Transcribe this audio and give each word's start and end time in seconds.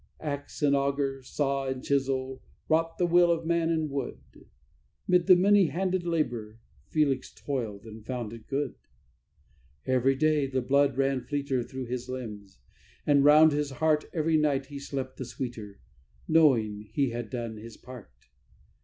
Axe 0.19 0.63
and 0.63 0.75
auger, 0.75 1.21
saw 1.21 1.67
and 1.67 1.83
chisel, 1.83 2.41
wrought 2.67 2.97
the 2.97 3.05
will 3.05 3.29
of 3.29 3.45
man 3.45 3.69
in 3.69 3.87
wood: 3.87 4.19
'Mid 5.07 5.27
the 5.27 5.35
many 5.35 5.67
handed 5.67 6.07
labour 6.07 6.57
Felix 6.87 7.31
toiled, 7.31 7.85
and 7.85 8.03
found 8.03 8.33
it 8.33 8.47
good. 8.47 8.73
Every 9.85 10.15
day 10.15 10.47
the 10.47 10.63
blood 10.63 10.97
ran 10.97 11.21
fleeter 11.21 11.61
through 11.61 11.85
his 11.85 12.09
limbs 12.09 12.57
and 13.05 13.23
round 13.23 13.51
his 13.51 13.69
heart; 13.73 14.05
Every 14.11 14.37
night 14.37 14.65
he 14.65 14.79
slept 14.79 15.17
the 15.17 15.25
sweeter, 15.25 15.79
knowing 16.27 16.81
he 16.91 17.11
had 17.11 17.29
done 17.29 17.57
his 17.57 17.77
part. 17.77 18.11